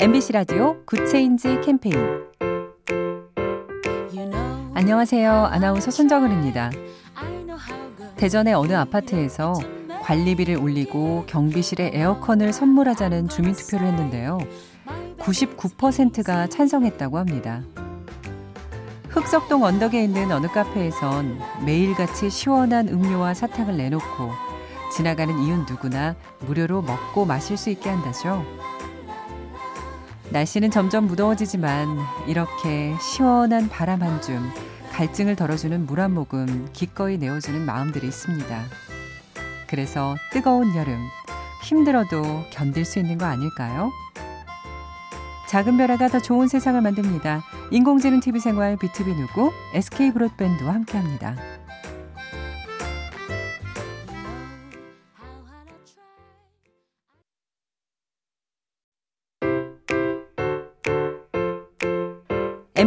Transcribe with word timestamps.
MBC 0.00 0.32
라디오 0.32 0.76
Good 0.84 1.14
Change 1.14 1.60
캠페인 1.60 1.96
안녕하세요. 4.74 5.32
아나운서 5.46 5.90
손정은입니다. 5.90 6.70
대전의 8.16 8.54
어느 8.54 8.74
아파트에서 8.74 9.54
관리비를 10.02 10.56
올리고 10.56 11.24
경비실에 11.26 11.90
에어컨을 11.94 12.52
선물하자는 12.52 13.28
주민투표를 13.28 13.88
했는데요. 13.88 14.38
99%가 15.18 16.46
찬성했다고 16.46 17.18
합니다. 17.18 17.64
흑석동 19.08 19.64
언덕에 19.64 20.04
있는 20.04 20.30
어느 20.30 20.46
카페에선 20.46 21.40
매일같이 21.66 22.30
시원한 22.30 22.88
음료와 22.88 23.34
사탕을 23.34 23.76
내놓고 23.76 24.30
지나가는 24.94 25.36
이웃 25.40 25.66
누구나 25.68 26.14
무료로 26.46 26.82
먹고 26.82 27.24
마실 27.24 27.56
수 27.56 27.68
있게 27.70 27.90
한다죠. 27.90 28.44
날씨는 30.30 30.70
점점 30.70 31.06
무더워지지만 31.06 31.88
이렇게 32.26 32.94
시원한 33.00 33.68
바람 33.68 34.02
한 34.02 34.20
줌, 34.20 34.42
갈증을 34.92 35.36
덜어주는 35.36 35.86
물 35.86 36.00
한 36.00 36.12
모금 36.12 36.68
기꺼이 36.72 37.16
내어주는 37.18 37.64
마음들이 37.64 38.06
있습니다. 38.06 38.64
그래서 39.68 40.16
뜨거운 40.32 40.74
여름, 40.76 40.98
힘들어도 41.64 42.22
견딜 42.50 42.84
수 42.84 42.98
있는 42.98 43.18
거 43.18 43.26
아닐까요? 43.26 43.90
작은 45.48 45.78
변화가 45.78 46.08
더 46.08 46.20
좋은 46.20 46.46
세상을 46.46 46.78
만듭니다. 46.80 47.42
인공지능 47.70 48.20
TV 48.20 48.38
생활 48.38 48.76
BTV 48.76 49.14
누구 49.14 49.50
SK 49.72 50.12
브로드밴드와 50.12 50.74
함께합니다. 50.74 51.36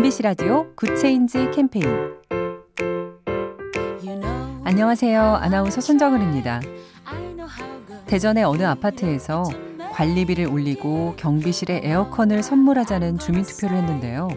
MBC 0.01 0.23
라디오 0.23 0.73
Good 0.73 1.04
Change 1.04 1.51
캠페인 1.51 1.85
안녕하세요. 4.63 5.21
아나운서 5.21 5.79
손정은입니다. 5.79 6.59
대전의 8.07 8.43
어느 8.43 8.63
아파트에서 8.63 9.43
관리비를 9.91 10.47
올리고 10.47 11.13
경비실에 11.17 11.81
에어컨을 11.83 12.41
선물하자는 12.41 13.19
주민 13.19 13.43
투표를 13.43 13.77
했는데요. 13.77 14.29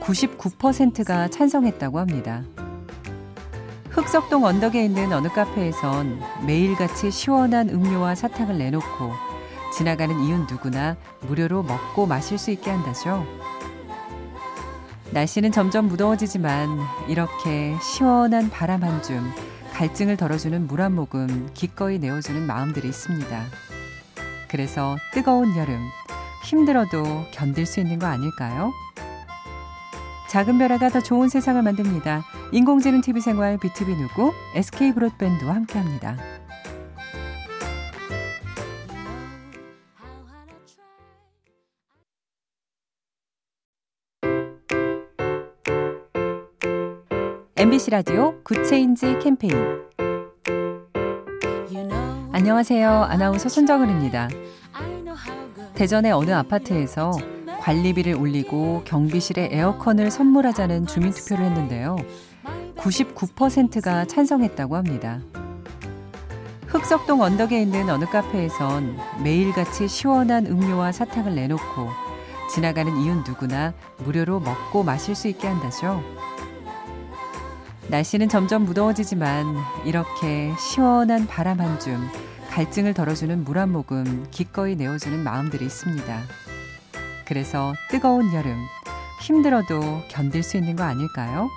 99%가 0.00 1.28
찬성했다고 1.28 1.98
합니다. 1.98 2.42
흑석동 3.88 4.44
언덕에 4.44 4.84
있는 4.84 5.10
어느 5.14 5.28
카페에선 5.28 6.20
매일같이 6.46 7.10
시원한 7.10 7.70
음료와 7.70 8.14
사탕을 8.14 8.58
내놓고 8.58 9.10
지나가는 9.72 10.20
이웃 10.20 10.46
누구나 10.50 10.98
무료로 11.22 11.62
먹고 11.62 12.04
마실 12.04 12.36
수 12.36 12.50
있게 12.50 12.70
한다죠. 12.70 13.41
날씨는 15.12 15.52
점점 15.52 15.88
무더워지지만 15.88 16.78
이렇게 17.08 17.76
시원한 17.82 18.48
바람 18.48 18.82
한 18.82 19.02
줌, 19.02 19.22
갈증을 19.74 20.16
덜어주는 20.16 20.66
물 20.66 20.80
한 20.80 20.94
모금 20.94 21.50
기꺼이 21.54 21.98
내어주는 21.98 22.46
마음들이 22.46 22.88
있습니다. 22.88 23.44
그래서 24.48 24.96
뜨거운 25.12 25.56
여름, 25.56 25.78
힘들어도 26.44 27.26
견딜 27.32 27.66
수 27.66 27.80
있는 27.80 27.98
거 27.98 28.06
아닐까요? 28.06 28.72
작은 30.30 30.56
변화가 30.58 30.88
더 30.88 31.00
좋은 31.00 31.28
세상을 31.28 31.60
만듭니다. 31.62 32.24
인공지능 32.52 33.02
TV 33.02 33.20
생활 33.20 33.58
BTV 33.58 33.94
누구 33.96 34.32
SK 34.54 34.94
브로드밴드와 34.94 35.54
함께합니다. 35.54 36.16
MBC 47.62 47.92
라디오 47.92 48.42
Good 48.42 48.73
Change 48.73 49.20
캠페인 49.20 49.54
안녕하세요. 52.32 52.90
아나운서 52.90 53.48
손정은입니다. 53.48 54.28
대전의 55.72 56.10
어느 56.10 56.32
아파트에서 56.32 57.12
관리비를 57.60 58.16
올리고 58.16 58.82
경비실에 58.84 59.50
에어컨을 59.52 60.10
선물하자는 60.10 60.88
주민투표를 60.88 61.44
했는데요. 61.44 61.98
99%가 62.78 64.06
찬성했다고 64.06 64.74
합니다. 64.74 65.20
흑석동 66.66 67.22
언덕에 67.22 67.62
있는 67.62 67.88
어느 67.90 68.06
카페에선 68.06 68.96
매일같이 69.22 69.86
시원한 69.86 70.48
음료와 70.48 70.90
사탕을 70.90 71.36
내놓고 71.36 71.90
지나가는 72.52 72.96
이웃 72.96 73.18
누구나 73.24 73.72
무료로 73.98 74.40
먹고 74.40 74.82
마실 74.82 75.14
수 75.14 75.28
있게 75.28 75.46
한다죠. 75.46 76.02
날씨는 77.92 78.30
점점 78.30 78.64
무더워지지만 78.64 79.54
이렇게 79.84 80.50
시원한 80.58 81.26
바람 81.26 81.60
한 81.60 81.78
줌, 81.78 82.00
갈증을 82.48 82.94
덜어주는 82.94 83.44
물 83.44 83.58
한 83.58 83.70
모금 83.70 84.26
기꺼이 84.30 84.76
내어주는 84.76 85.22
마음들이 85.22 85.66
있습니다. 85.66 86.22
그래서 87.26 87.74
뜨거운 87.90 88.32
여름, 88.32 88.56
힘들어도 89.20 90.04
견딜 90.08 90.42
수 90.42 90.56
있는 90.56 90.74
거 90.74 90.84
아닐까요? 90.84 91.50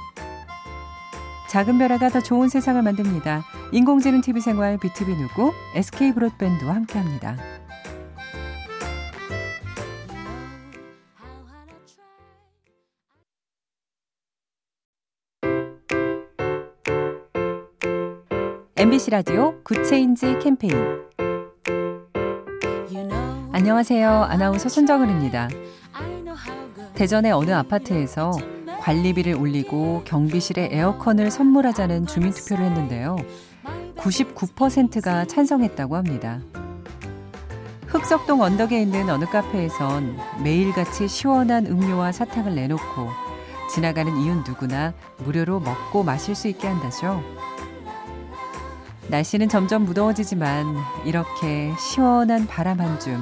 작은 1.49 1.77
변화가 1.77 2.09
더 2.09 2.19
좋은 2.19 2.49
세상을 2.49 2.81
만듭니다. 2.81 3.45
인공지능 3.71 4.19
TV 4.19 4.41
생활 4.41 4.77
BTV 4.77 5.15
누구 5.15 5.53
SK 5.73 6.13
브로드밴드와 6.15 6.75
함께합니다. 6.75 7.37
MBC 18.85 19.09
라디오 19.09 19.55
Good 19.63 19.93
Change 19.93 20.37
캠페인 20.37 20.75
안녕하세요. 23.51 24.07
아나운서 24.07 24.69
손정은입니다. 24.69 25.49
대전의 26.93 27.31
어느 27.31 27.49
아파트에서 27.49 28.29
관리비를 28.81 29.33
올리고 29.33 30.03
경비실에 30.05 30.69
에어컨을 30.71 31.31
선물하자는 31.31 32.05
주민투표를 32.05 32.63
했는데요. 32.63 33.15
99%가 33.97 35.25
찬성했다고 35.25 35.95
합니다. 35.95 36.41
흑석동 37.87 38.43
언덕에 38.43 38.79
있는 38.79 39.09
어느 39.09 39.25
카페에선 39.25 40.15
매일같이 40.43 41.07
시원한 41.07 41.65
음료와 41.65 42.11
사탕을 42.11 42.53
내놓고 42.53 43.09
지나가는 43.73 44.15
이웃 44.15 44.47
누구나 44.47 44.93
무료로 45.23 45.59
먹고 45.59 46.03
마실 46.03 46.35
수 46.35 46.47
있게 46.47 46.67
한다죠. 46.67 47.34
날씨는 49.09 49.49
점점 49.49 49.85
무더워지지만 49.85 50.65
이렇게 51.05 51.71
시원한 51.77 52.47
바람 52.47 52.79
한 52.79 52.99
줌, 52.99 53.19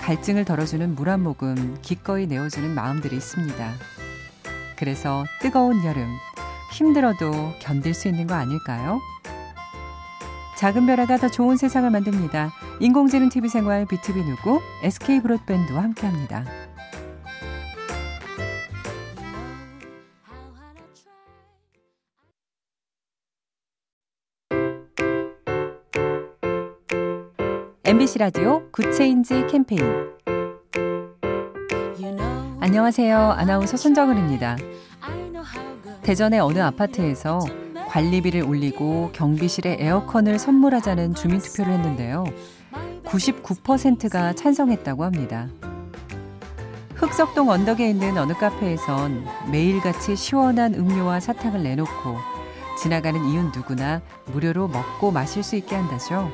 갈증을 0.00 0.44
덜어주는 0.44 0.94
물 0.94 1.08
한 1.08 1.22
모금 1.22 1.78
기꺼이 1.82 2.26
내어주는 2.26 2.74
마음들이 2.74 3.16
있습니다. 3.16 3.72
그래서 4.76 5.24
뜨거운 5.40 5.84
여름, 5.84 6.06
힘들어도 6.72 7.30
견딜 7.60 7.94
수 7.94 8.08
있는 8.08 8.26
거 8.26 8.34
아닐까요? 8.34 9.00
작은 10.56 10.86
변화가 10.86 11.18
더 11.18 11.28
좋은 11.28 11.56
세상을 11.56 11.88
만듭니다. 11.90 12.50
인공지능 12.80 13.28
TV 13.28 13.48
생활 13.50 13.84
BTV 13.84 14.24
누구 14.24 14.60
SK 14.82 15.20
브로드밴드와 15.20 15.82
함께합니다. 15.82 16.44
MBC 27.86 28.18
라디오 28.18 28.68
Good 28.72 29.02
Change 29.02 29.46
캠페인 29.46 29.80
안녕하세요. 32.58 33.16
아나운서 33.16 33.76
손정은입니다. 33.76 34.56
대전의 36.02 36.40
어느 36.40 36.58
아파트에서 36.58 37.38
관리비를 37.86 38.42
올리고 38.42 39.10
경비실에 39.12 39.76
에어컨을 39.78 40.40
선물하자는 40.40 41.14
주민투표를 41.14 41.74
했는데요. 41.74 42.24
99%가 43.04 44.32
찬성했다고 44.32 45.04
합니다. 45.04 45.46
흑석동 46.96 47.50
언덕에 47.50 47.88
있는 47.88 48.18
어느 48.18 48.32
카페에선 48.32 49.24
매일같이 49.52 50.16
시원한 50.16 50.74
음료와 50.74 51.20
사탕을 51.20 51.62
내놓고 51.62 52.16
지나가는 52.82 53.24
이웃 53.26 53.52
누구나 53.54 54.02
무료로 54.32 54.66
먹고 54.66 55.12
마실 55.12 55.44
수 55.44 55.54
있게 55.54 55.76
한다죠. 55.76 56.28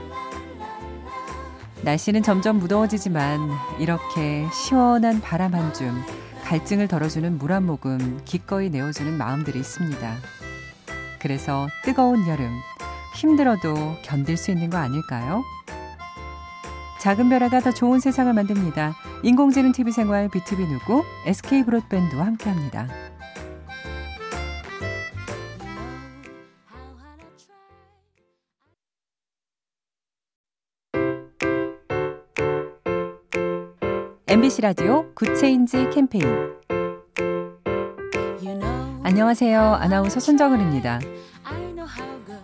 날씨는 1.84 2.22
점점 2.22 2.58
무더워지지만 2.58 3.40
이렇게 3.78 4.46
시원한 4.52 5.20
바람 5.20 5.54
한 5.54 5.74
줌, 5.74 5.92
갈증을 6.44 6.88
덜어주는 6.88 7.38
물 7.38 7.52
한 7.52 7.66
모금 7.66 8.20
기꺼이 8.24 8.70
내어주는 8.70 9.12
마음들이 9.18 9.58
있습니다. 9.58 10.16
그래서 11.20 11.68
뜨거운 11.84 12.26
여름, 12.28 12.50
힘들어도 13.16 13.74
견딜 14.04 14.36
수 14.36 14.50
있는 14.50 14.70
거 14.70 14.78
아닐까요? 14.78 15.42
작은 17.00 17.28
변화가 17.28 17.60
더 17.60 17.72
좋은 17.72 17.98
세상을 17.98 18.32
만듭니다. 18.32 18.94
인공지능 19.24 19.72
TV 19.72 19.92
생활 19.92 20.28
BTV 20.28 20.66
누구 20.68 21.02
SK 21.26 21.64
브로드밴드와 21.64 22.26
함께합니다. 22.26 22.86
MBC 34.32 34.62
라디오 34.62 35.12
Good 35.12 35.43
Change 35.43 35.90
캠페인 35.92 36.24
안녕하세요. 39.02 39.60
아나운서 39.60 40.20
손정은입니다. 40.20 41.00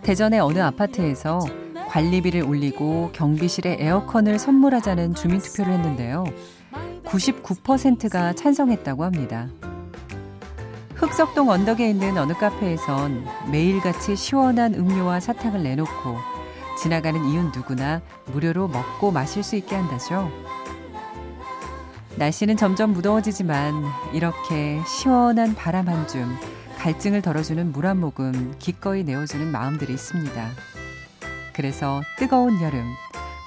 대전의 0.03 0.39
어느 0.39 0.59
아파트에서 0.59 1.39
관리비를 1.87 2.43
올리고 2.43 3.09
경비실에 3.13 3.77
에어컨을 3.79 4.37
선물하자는 4.37 5.15
주민투표를 5.15 5.73
했는데요. 5.73 6.25
99%가 7.05 8.33
찬성했다고 8.33 9.03
합니다. 9.03 9.47
흑석동 10.93 11.49
언덕에 11.49 11.89
있는 11.89 12.19
어느 12.19 12.33
카페에선 12.33 13.25
매일같이 13.51 14.15
시원한 14.15 14.75
음료와 14.75 15.19
사탕을 15.19 15.63
내놓고 15.63 16.17
지나가는 16.79 17.19
이웃 17.25 17.51
누구나 17.55 18.03
무료로 18.27 18.67
먹고 18.67 19.09
마실 19.09 19.41
수 19.41 19.55
있게 19.55 19.75
한다죠. 19.75 20.31
날씨는 22.19 22.57
점점 22.57 22.91
무더워지지만 22.91 23.81
이렇게 24.13 24.81
시원한 24.85 25.55
바람 25.55 25.87
한 25.87 26.05
줌, 26.05 26.27
갈증을 26.77 27.21
덜어주는 27.21 27.71
물 27.71 27.85
한 27.85 27.97
모금 27.97 28.55
기꺼이 28.59 29.05
내어주는 29.05 29.49
마음들이 29.49 29.93
있습니다. 29.93 30.49
그래서 31.53 32.01
뜨거운 32.17 32.61
여름, 32.61 32.83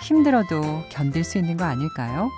힘들어도 0.03 0.63
견딜 0.91 1.23
수 1.23 1.37
있는 1.37 1.59
거 1.59 1.65
아닐까요? 1.65 2.31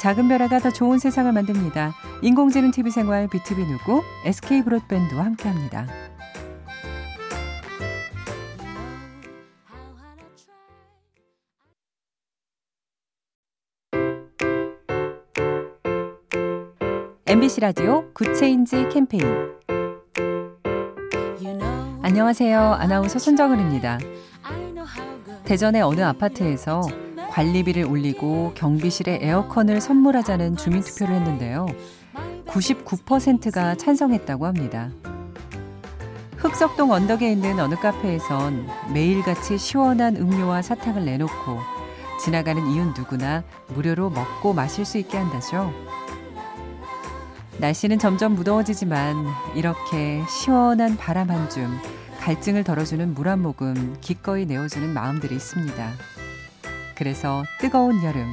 작은 0.00 0.28
변화가 0.28 0.58
더 0.58 0.70
좋은 0.70 0.98
세상을 0.98 1.32
만듭니다. 1.32 1.94
인공지능 2.20 2.70
TV 2.70 2.90
생활 2.90 3.26
BTV 3.26 3.64
누구 3.64 4.02
SK 4.26 4.64
브로드밴드와 4.64 5.24
함께합니다. 5.24 5.86
MBC 17.26 17.60
라디오 17.60 18.04
Good 18.12 18.43
Change 18.43 18.90
캠페인 18.90 19.24
안녕하세요. 22.02 22.60
아나운서 22.60 23.18
손정은입니다. 23.18 23.98
대전의 25.44 25.80
어느 25.80 26.02
아파트에서 26.02 26.82
관리비를 27.30 27.86
올리고 27.86 28.52
경비실에 28.54 29.20
에어컨을 29.22 29.80
선물하자는 29.80 30.56
주민투표를 30.56 31.14
했는데요. 31.14 31.66
99%가 32.46 33.74
찬성했다고 33.76 34.44
합니다. 34.44 34.90
흑석동 36.36 36.92
언덕에 36.92 37.32
있는 37.32 37.58
어느 37.58 37.74
카페에선 37.74 38.66
매일같이 38.92 39.56
시원한 39.56 40.16
음료와 40.16 40.60
사탕을 40.60 41.06
내놓고 41.06 41.58
지나가는 42.22 42.66
이웃 42.66 42.94
누구나 42.94 43.44
무료로 43.68 44.10
먹고 44.10 44.52
마실 44.52 44.84
수 44.84 44.98
있게 44.98 45.16
한다죠. 45.16 45.72
날씨는 47.64 47.98
점점 47.98 48.34
무더워지지만 48.34 49.16
이렇게 49.54 50.22
시원한 50.28 50.98
바람 50.98 51.30
한 51.30 51.48
줌, 51.48 51.66
갈증을 52.20 52.62
덜어주는 52.62 53.14
물 53.14 53.26
한 53.26 53.40
모금 53.40 53.96
기꺼이 54.02 54.44
내어주는 54.44 54.92
마음들이 54.92 55.34
있습니다. 55.34 55.92
그래서 56.94 57.42
뜨거운 57.60 58.04
여름, 58.04 58.26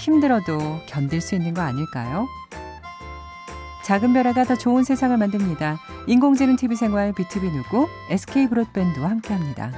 힘들어도 0.00 0.58
견딜 0.86 1.20
수 1.20 1.34
있는 1.34 1.52
거 1.52 1.60
아닐까요? 1.60 2.26
작은 3.84 4.14
변화가 4.14 4.44
더 4.44 4.56
좋은 4.56 4.84
세상을 4.84 5.14
만듭니다. 5.18 5.78
인공지능 6.06 6.56
TV 6.56 6.74
생활 6.74 7.12
BTV 7.12 7.50
누구 7.50 7.88
SK 8.08 8.48
브로드밴드와 8.48 9.10
함께합니다. 9.10 9.70